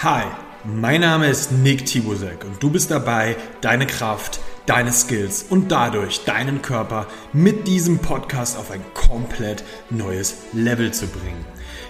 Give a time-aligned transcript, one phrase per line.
[0.00, 0.26] Hi,
[0.64, 6.24] mein Name ist Nick Tibusek und du bist dabei, deine Kraft, deine Skills und dadurch
[6.24, 11.44] deinen Körper mit diesem Podcast auf ein komplett neues Level zu bringen.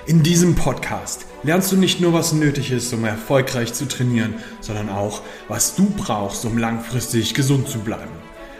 [0.06, 4.88] In diesem Podcast lernst du nicht nur, was nötig ist, um erfolgreich zu trainieren, sondern
[4.88, 8.16] auch, was du brauchst, um langfristig gesund zu bleiben.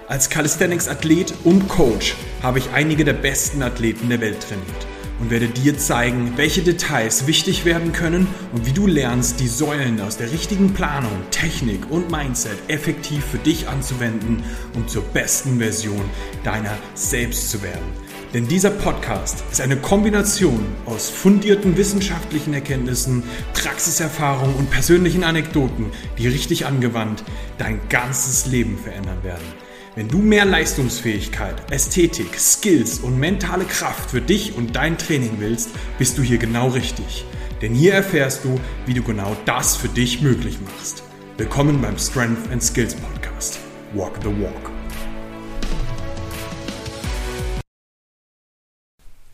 [0.09, 5.49] Als Calisthenics-Athlet und Coach habe ich einige der besten Athleten der Welt trainiert und werde
[5.49, 10.31] dir zeigen, welche Details wichtig werden können und wie du lernst, die Säulen aus der
[10.33, 14.43] richtigen Planung, Technik und Mindset effektiv für dich anzuwenden,
[14.75, 16.09] um zur besten Version
[16.45, 18.09] deiner selbst zu werden.
[18.35, 23.23] Denn dieser Podcast ist eine Kombination aus fundierten wissenschaftlichen Erkenntnissen,
[23.55, 25.87] Praxiserfahrung und persönlichen Anekdoten,
[26.19, 27.25] die richtig angewandt
[27.57, 29.68] dein ganzes Leben verändern werden.
[29.99, 35.71] Wenn du mehr Leistungsfähigkeit, Ästhetik, Skills und mentale Kraft für dich und dein Training willst,
[35.99, 37.25] bist du hier genau richtig.
[37.63, 41.03] Denn hier erfährst du, wie du genau das für dich möglich machst.
[41.37, 43.59] Willkommen beim Strength and Skills Podcast.
[43.93, 44.71] Walk the Walk.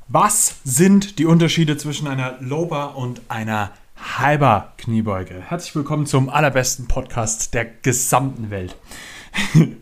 [0.08, 5.42] Was sind die Unterschiede zwischen einer Lower und einer halber Kniebeuge?
[5.42, 8.74] Herzlich willkommen zum allerbesten Podcast der gesamten Welt.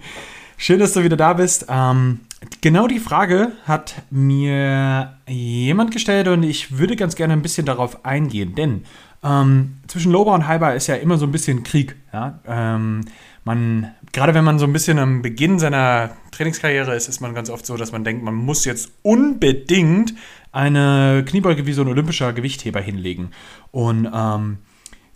[0.63, 1.67] Schön, dass du wieder da bist.
[1.69, 2.21] Ähm,
[2.61, 8.05] genau die Frage hat mir jemand gestellt und ich würde ganz gerne ein bisschen darauf
[8.05, 8.85] eingehen, denn
[9.25, 11.97] ähm, zwischen Loba und Halber ist ja immer so ein bisschen Krieg.
[12.13, 12.39] Ja?
[12.47, 13.01] Ähm,
[13.43, 17.51] man, gerade wenn man so ein bisschen am Beginn seiner Trainingskarriere ist, ist man ganz
[17.51, 20.15] oft so, dass man denkt, man muss jetzt unbedingt
[20.53, 23.33] eine Kniebeuge wie so ein olympischer Gewichtheber hinlegen.
[23.73, 24.59] Und ähm,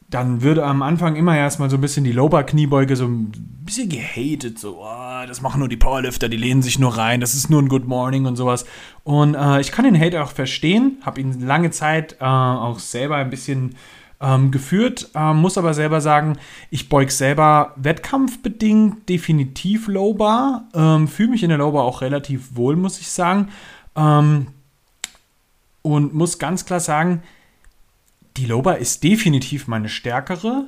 [0.09, 3.33] dann würde am Anfang immer erstmal so ein bisschen die Lower-Kniebeuge so ein
[3.65, 7.35] bisschen gehatet, so, oh, das machen nur die Powerlifter, die lehnen sich nur rein, das
[7.35, 8.67] ist nur ein Good Morning und sowas.
[9.03, 13.17] Und äh, ich kann den Hate auch verstehen, habe ihn lange Zeit äh, auch selber
[13.17, 13.75] ein bisschen
[14.21, 16.39] ähm, geführt, äh, muss aber selber sagen,
[16.71, 22.77] ich beug selber wettkampfbedingt definitiv Lowbar, ähm, fühle mich in der Lowbar auch relativ wohl,
[22.77, 23.49] muss ich sagen.
[23.97, 24.47] Ähm,
[25.83, 27.22] und muss ganz klar sagen,
[28.36, 30.66] die Loba ist definitiv meine stärkere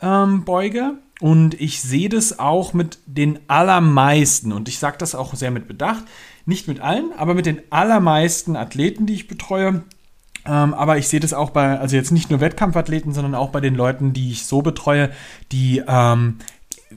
[0.00, 0.94] ähm, Beuge.
[1.20, 5.68] Und ich sehe das auch mit den allermeisten, und ich sage das auch sehr mit
[5.68, 6.04] Bedacht,
[6.46, 9.82] nicht mit allen, aber mit den allermeisten Athleten, die ich betreue.
[10.46, 13.60] Ähm, aber ich sehe das auch bei, also jetzt nicht nur Wettkampfathleten, sondern auch bei
[13.60, 15.10] den Leuten, die ich so betreue,
[15.52, 16.38] die, ähm,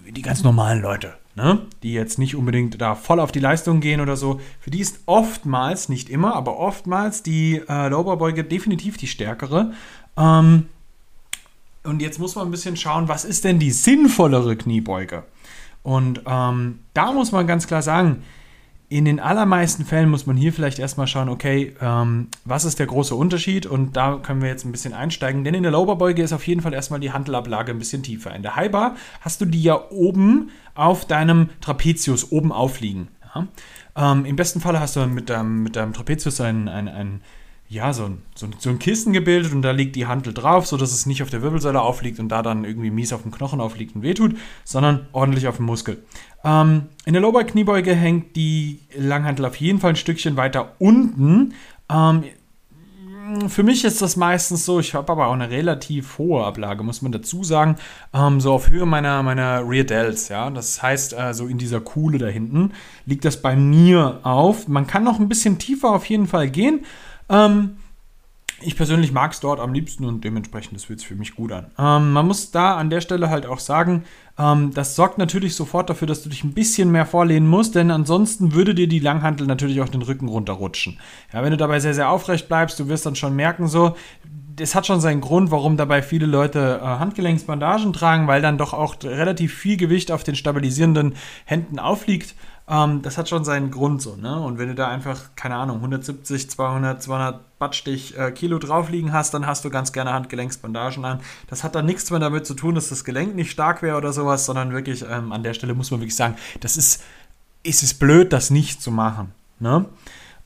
[0.09, 1.59] die ganz normalen Leute, ne?
[1.83, 4.39] die jetzt nicht unbedingt da voll auf die Leistung gehen oder so.
[4.61, 9.73] Für die ist oftmals, nicht immer, aber oftmals die äh, Lowerbeuge definitiv die stärkere.
[10.17, 10.67] Ähm,
[11.83, 15.23] und jetzt muss man ein bisschen schauen, was ist denn die sinnvollere Kniebeuge?
[15.83, 18.23] Und ähm, da muss man ganz klar sagen,
[18.89, 22.85] in den allermeisten Fällen muss man hier vielleicht erstmal schauen, okay, ähm, was ist der
[22.85, 23.65] große Unterschied?
[23.65, 26.61] Und da können wir jetzt ein bisschen einsteigen, denn in der Lowerbeuge ist auf jeden
[26.61, 28.35] Fall erstmal die Handelablage ein bisschen tiefer.
[28.35, 33.07] In der Highbar hast du die ja oben auf deinem Trapezius oben aufliegen.
[33.33, 33.47] Ja?
[33.95, 37.21] Ähm, Im besten Fall hast du mit deinem, mit deinem Trapezius ein, ein, ein
[37.73, 40.67] ja, so ein, so, ein, so ein Kissen gebildet und da liegt die Handel drauf,
[40.67, 43.59] sodass es nicht auf der Wirbelsäule aufliegt und da dann irgendwie mies auf dem Knochen
[43.59, 46.03] aufliegt und wehtut, sondern ordentlich auf dem Muskel.
[46.43, 51.55] Ähm, in der Lower-Kniebeuge hängt die Langhantel auf jeden Fall ein Stückchen weiter unten.
[51.91, 52.23] Ähm,
[53.47, 57.01] für mich ist das meistens so, ich habe aber auch eine relativ hohe Ablage, muss
[57.01, 57.77] man dazu sagen,
[58.13, 60.49] ähm, so auf Höhe meiner, meiner Rear Delts, ja.
[60.49, 62.73] Das heißt, äh, so in dieser Kuhle da hinten
[63.05, 64.67] liegt das bei mir auf.
[64.67, 66.85] Man kann noch ein bisschen tiefer auf jeden Fall gehen.
[67.29, 67.77] Ähm,
[68.65, 71.67] ich persönlich mag es dort am liebsten und dementsprechend fühlt es für mich gut an.
[71.77, 74.03] Ähm, man muss da an der Stelle halt auch sagen,
[74.37, 77.91] ähm, das sorgt natürlich sofort dafür, dass du dich ein bisschen mehr vorlehnen musst, denn
[77.91, 80.99] ansonsten würde dir die Langhantel natürlich auch den Rücken runterrutschen.
[81.33, 83.95] Ja, wenn du dabei sehr, sehr aufrecht bleibst, du wirst dann schon merken, so,
[84.55, 88.73] das hat schon seinen Grund, warum dabei viele Leute äh, Handgelenksbandagen tragen, weil dann doch
[88.73, 92.35] auch relativ viel Gewicht auf den stabilisierenden Händen aufliegt.
[92.67, 94.39] Ähm, das hat schon seinen Grund so, ne?
[94.39, 99.11] Und wenn du da einfach, keine Ahnung, 170, 200, 200 Battstich äh, Kilo drauf liegen
[99.11, 101.19] hast, dann hast du ganz gerne Handgelenksbandagen an.
[101.47, 104.13] Das hat dann nichts mehr damit zu tun, dass das Gelenk nicht stark wäre oder
[104.13, 107.03] sowas, sondern wirklich, ähm, an der Stelle muss man wirklich sagen, das ist,
[107.63, 109.85] ist es blöd, das nicht zu machen, ne?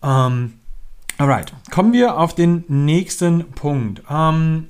[0.02, 0.54] Ähm,
[1.18, 4.04] alright, kommen wir auf den nächsten Punkt.
[4.10, 4.66] Ähm,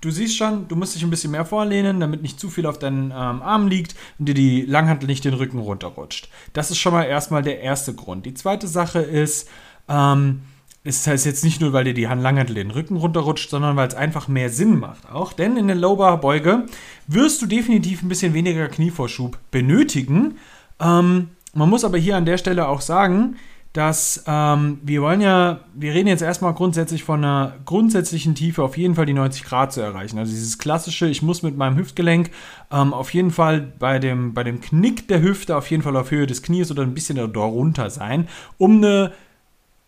[0.00, 2.78] du siehst schon, du musst dich ein bisschen mehr vorlehnen, damit nicht zu viel auf
[2.78, 6.28] deinen ähm, Armen liegt und dir die Langhantel nicht den Rücken runterrutscht.
[6.52, 8.26] Das ist schon mal erstmal der erste Grund.
[8.26, 9.48] Die zweite Sache ist,
[9.88, 10.42] ähm,
[10.84, 13.94] es heißt jetzt nicht nur, weil dir die Langhantel den Rücken runterrutscht, sondern weil es
[13.94, 15.32] einfach mehr Sinn macht auch.
[15.32, 16.66] Denn in der Low-Bar-Beuge
[17.08, 20.38] wirst du definitiv ein bisschen weniger Knievorschub benötigen.
[20.78, 23.36] Ähm, man muss aber hier an der Stelle auch sagen,
[23.76, 28.78] dass ähm, wir wollen ja, wir reden jetzt erstmal grundsätzlich von einer grundsätzlichen Tiefe auf
[28.78, 30.18] jeden Fall die 90 Grad zu erreichen.
[30.18, 32.30] Also dieses klassische, ich muss mit meinem Hüftgelenk
[32.70, 36.10] ähm, auf jeden Fall bei dem, bei dem Knick der Hüfte auf jeden Fall auf
[36.10, 39.12] Höhe des Knies oder ein bisschen darunter sein, um eine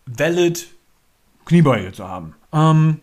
[0.05, 0.67] valid
[1.45, 2.35] Kniebeuge zu haben.
[2.53, 2.99] Ähm,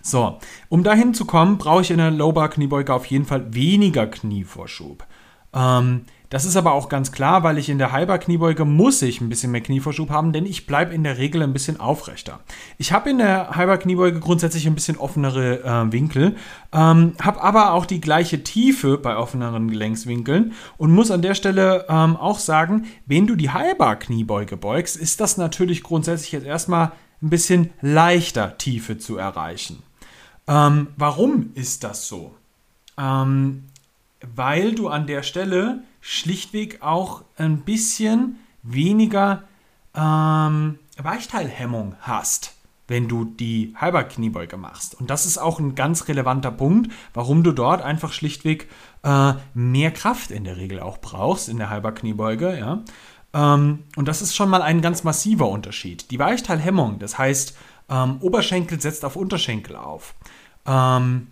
[0.00, 0.38] so,
[0.68, 4.06] um dahin zu kommen, brauche ich in der Low Bar Kniebeuge auf jeden Fall weniger
[4.06, 5.04] Knievorschub.
[5.52, 6.02] Ähm,
[6.34, 9.52] das ist aber auch ganz klar, weil ich in der Halber-Kniebeuge muss ich ein bisschen
[9.52, 12.40] mehr Knievorschub haben, denn ich bleibe in der Regel ein bisschen aufrechter.
[12.76, 16.34] Ich habe in der Halber-Kniebeuge grundsätzlich ein bisschen offenere äh, Winkel,
[16.72, 21.86] ähm, habe aber auch die gleiche Tiefe bei offeneren Gelenkswinkeln und muss an der Stelle
[21.88, 26.90] ähm, auch sagen, wenn du die Halber-Kniebeuge beugst, ist das natürlich grundsätzlich jetzt erstmal
[27.22, 29.84] ein bisschen leichter Tiefe zu erreichen.
[30.48, 32.34] Ähm, warum ist das so?
[32.98, 33.66] Ähm,
[34.34, 39.44] weil du an der Stelle schlichtweg auch ein bisschen weniger
[39.94, 42.54] ähm, Weichteilhemmung hast,
[42.86, 45.00] wenn du die Halberkniebeuge machst.
[45.00, 48.68] Und das ist auch ein ganz relevanter Punkt, warum du dort einfach schlichtweg
[49.02, 52.58] äh, mehr Kraft in der Regel auch brauchst in der Halberkniebeuge.
[52.58, 52.82] Ja?
[53.32, 56.10] Ähm, und das ist schon mal ein ganz massiver Unterschied.
[56.10, 57.56] Die Weichteilhemmung, das heißt,
[57.88, 60.14] ähm, Oberschenkel setzt auf Unterschenkel auf.
[60.66, 61.28] Ähm,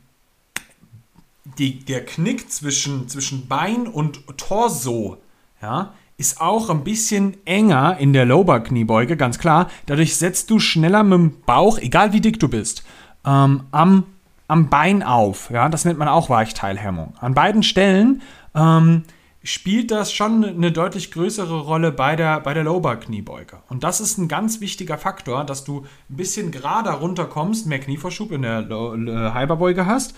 [1.44, 5.18] die, der Knick zwischen, zwischen Bein und Torso,
[5.60, 9.68] ja, ist auch ein bisschen enger in der Lower-Kniebeuge, ganz klar.
[9.86, 12.84] Dadurch setzt du schneller mit dem Bauch, egal wie dick du bist,
[13.24, 14.04] ähm, am,
[14.46, 15.50] am Bein auf.
[15.50, 17.14] Ja, das nennt man auch Weichteilhemmung.
[17.20, 18.22] An beiden Stellen
[18.54, 19.02] ähm,
[19.42, 23.58] spielt das schon eine deutlich größere Rolle bei der, bei der Lower-Kniebeuge.
[23.68, 28.30] Und das ist ein ganz wichtiger Faktor, dass du ein bisschen gerader runterkommst, mehr Knieverschub
[28.30, 30.14] in der Halberbeuge hast.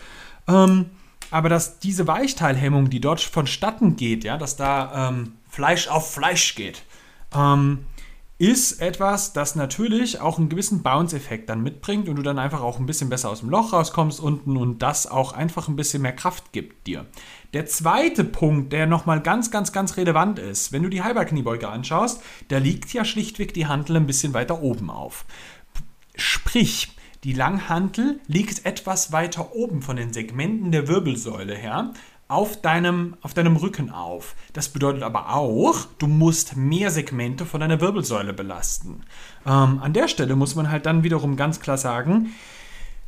[0.47, 0.91] Ähm,
[1.35, 6.55] aber dass diese Weichteilhemmung, die dort vonstatten geht, ja, dass da ähm, Fleisch auf Fleisch
[6.55, 6.85] geht,
[7.35, 7.87] ähm,
[8.39, 12.79] ist etwas, das natürlich auch einen gewissen Bounce-Effekt dann mitbringt und du dann einfach auch
[12.79, 16.15] ein bisschen besser aus dem Loch rauskommst unten und das auch einfach ein bisschen mehr
[16.15, 17.05] Kraft gibt dir.
[17.53, 22.23] Der zweite Punkt, der nochmal ganz, ganz, ganz relevant ist, wenn du die Halberkniebeuge anschaust,
[22.47, 25.25] da liegt ja schlichtweg die Handel ein bisschen weiter oben auf.
[26.15, 31.93] Sprich, die Langhantel liegt etwas weiter oben von den Segmenten der Wirbelsäule her
[32.29, 34.35] auf deinem, auf deinem Rücken auf.
[34.53, 39.03] Das bedeutet aber auch, du musst mehr Segmente von deiner Wirbelsäule belasten.
[39.47, 42.35] Ähm, an der Stelle muss man halt dann wiederum ganz klar sagen,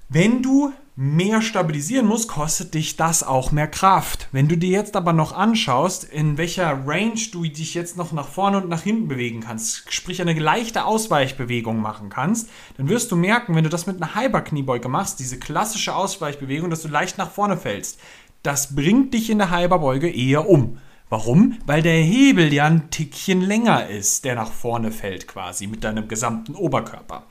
[0.09, 4.29] wenn du mehr stabilisieren musst, kostet dich das auch mehr Kraft.
[4.33, 8.29] Wenn du dir jetzt aber noch anschaust, in welcher Range du dich jetzt noch nach
[8.29, 12.49] vorne und nach hinten bewegen kannst, sprich eine leichte Ausweichbewegung machen kannst,
[12.79, 16.83] dann wirst du merken, wenn du das mit einer Halber-Kniebeuge machst, diese klassische Ausweichbewegung, dass
[16.83, 18.01] du leicht nach vorne fällst,
[18.43, 20.79] das bringt dich in der Halberbeuge eher um.
[21.09, 21.59] Warum?
[21.67, 26.09] Weil der Hebel ja ein Tickchen länger ist, der nach vorne fällt quasi mit deinem
[26.09, 27.27] gesamten Oberkörper.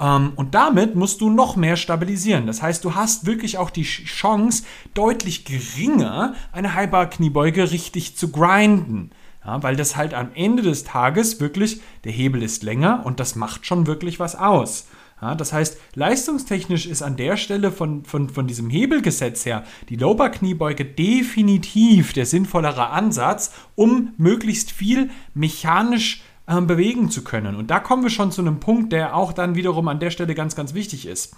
[0.00, 2.46] Ähm, und damit musst du noch mehr stabilisieren.
[2.46, 4.64] Das heißt, du hast wirklich auch die Chance,
[4.94, 9.10] deutlich geringer eine Hyper-Kniebeuge richtig zu grinden.
[9.44, 13.36] Ja, weil das halt am Ende des Tages wirklich, der Hebel ist länger und das
[13.36, 14.86] macht schon wirklich was aus.
[15.20, 19.96] Ja, das heißt, leistungstechnisch ist an der Stelle von, von, von diesem Hebelgesetz her die
[19.96, 27.56] Lower-Kniebeuge definitiv der sinnvollere Ansatz, um möglichst viel mechanisch ähm, bewegen zu können.
[27.56, 30.34] Und da kommen wir schon zu einem Punkt, der auch dann wiederum an der Stelle
[30.34, 31.34] ganz, ganz wichtig ist.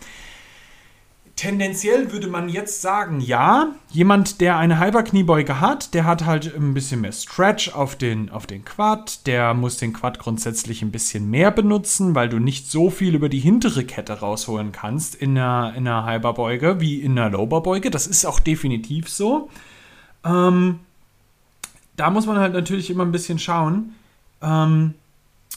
[1.36, 6.72] Tendenziell würde man jetzt sagen, ja, jemand, der eine Halberkniebeuge hat, der hat halt ein
[6.72, 11.28] bisschen mehr Stretch auf den, auf den Quad, der muss den Quad grundsätzlich ein bisschen
[11.28, 15.74] mehr benutzen, weil du nicht so viel über die hintere Kette rausholen kannst in einer,
[15.76, 17.90] in einer Halberbeuge wie in einer Loberbeuge.
[17.90, 19.50] Das ist auch definitiv so.
[20.24, 20.80] Ähm,
[21.96, 23.94] da muss man halt natürlich immer ein bisschen schauen,
[24.40, 24.94] ähm,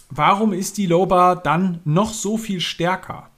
[0.09, 3.29] warum ist die Low Bar dann noch so viel stärker?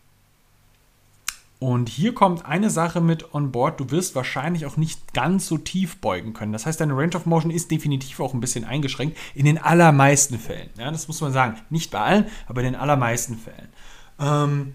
[1.62, 3.80] Und hier kommt eine Sache mit on board.
[3.80, 6.54] Du wirst wahrscheinlich auch nicht ganz so tief beugen können.
[6.54, 9.16] Das heißt, deine Range of Motion ist definitiv auch ein bisschen eingeschränkt.
[9.36, 10.72] In den allermeisten Fällen.
[10.76, 11.60] Ja, das muss man sagen.
[11.70, 13.70] Nicht bei allen, aber in den allermeisten Fällen.
[14.20, 14.74] Ähm,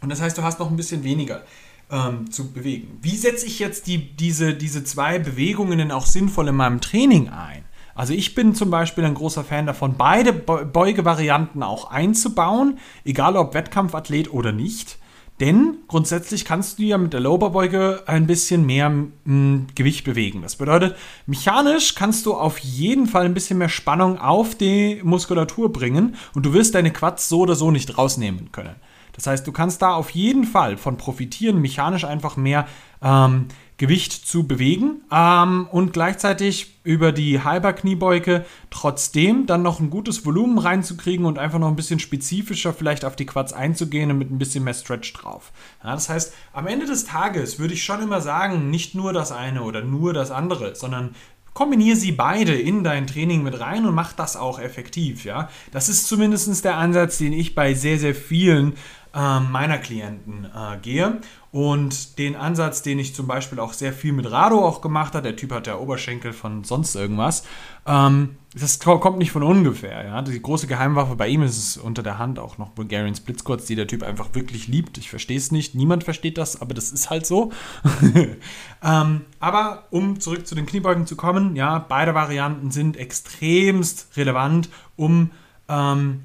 [0.00, 1.42] und das heißt, du hast noch ein bisschen weniger
[1.90, 2.98] ähm, zu bewegen.
[3.02, 7.28] Wie setze ich jetzt die, diese, diese zwei Bewegungen denn auch sinnvoll in meinem Training
[7.28, 7.64] ein?
[7.94, 13.54] Also ich bin zum Beispiel ein großer Fan davon, beide Beugevarianten auch einzubauen, egal ob
[13.54, 14.98] Wettkampfathlet oder nicht.
[15.40, 20.42] Denn grundsätzlich kannst du ja mit der Lowerbeuge ein bisschen mehr mh, Gewicht bewegen.
[20.42, 20.96] Das bedeutet,
[21.26, 26.46] mechanisch kannst du auf jeden Fall ein bisschen mehr Spannung auf die Muskulatur bringen und
[26.46, 28.76] du wirst deine Quads so oder so nicht rausnehmen können.
[29.12, 32.66] Das heißt, du kannst da auf jeden Fall von profitieren, mechanisch einfach mehr
[33.02, 39.90] ähm, Gewicht zu bewegen ähm, und gleichzeitig über die halber Kniebeuge trotzdem dann noch ein
[39.90, 44.18] gutes Volumen reinzukriegen und einfach noch ein bisschen spezifischer vielleicht auf die Quads einzugehen und
[44.18, 45.50] mit ein bisschen mehr Stretch drauf.
[45.82, 49.32] Ja, das heißt, am Ende des Tages würde ich schon immer sagen, nicht nur das
[49.32, 51.14] eine oder nur das andere, sondern
[51.54, 55.24] kombiniere sie beide in dein Training mit rein und mach das auch effektiv.
[55.24, 55.48] Ja?
[55.72, 58.74] Das ist zumindest der Ansatz, den ich bei sehr, sehr vielen
[59.14, 61.20] äh, meiner Klienten äh, gehe.
[61.52, 65.22] Und den Ansatz, den ich zum Beispiel auch sehr viel mit Rado auch gemacht habe,
[65.22, 67.44] der Typ hat ja Oberschenkel von sonst irgendwas,
[67.86, 70.04] ähm, das kommt nicht von ungefähr.
[70.04, 70.22] Ja?
[70.22, 73.66] Die große Geheimwaffe bei ihm ist es unter der Hand auch noch Bulgarian Split Squats,
[73.66, 74.98] die der Typ einfach wirklich liebt.
[74.98, 77.52] Ich verstehe es nicht, niemand versteht das, aber das ist halt so.
[78.82, 84.68] ähm, aber um zurück zu den Kniebeugen zu kommen, ja, beide Varianten sind extremst relevant,
[84.96, 85.30] um
[85.68, 86.24] ähm,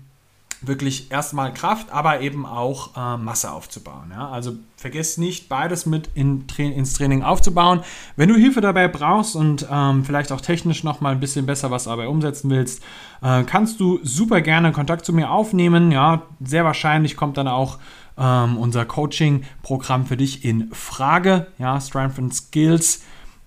[0.62, 4.12] wirklich erstmal Kraft, aber eben auch äh, Masse aufzubauen.
[4.12, 4.30] Ja?
[4.30, 7.82] Also vergiss nicht, beides mit in Tra ins Training aufzubauen.
[8.16, 11.72] Wenn du Hilfe dabei brauchst und ähm, vielleicht auch technisch noch mal ein bisschen besser
[11.72, 12.84] was dabei umsetzen willst,
[13.22, 15.92] äh, kannst du super gerne Kontakt zu mir aufnehmen.
[15.92, 17.78] Ja, sehr wahrscheinlich kommt dann auch
[18.18, 21.48] ähm, unser Coaching-Programm für dich in Frage.
[21.58, 23.04] Ja, Strength and Skills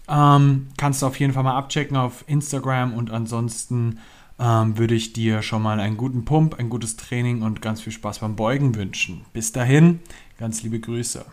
[0.09, 3.99] ähm, kannst du auf jeden Fall mal abchecken auf Instagram und ansonsten
[4.43, 7.93] ähm, würde ich dir schon mal einen guten Pump, ein gutes Training und ganz viel
[7.93, 9.25] Spaß beim Beugen wünschen.
[9.33, 10.01] Bis dahin,
[10.39, 11.25] ganz liebe Grüße.